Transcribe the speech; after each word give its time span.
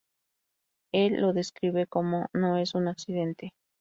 Él 0.93 1.21
lo 1.21 1.31
describe 1.31 1.85
como 1.85 2.27
"no 2.33 2.57
es 2.57 2.73
un 2.73 2.87
accidente". 2.87 3.53